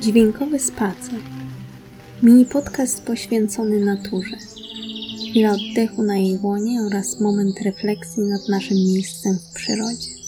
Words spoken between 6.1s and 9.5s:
jej łonie oraz moment refleksji nad naszym miejscem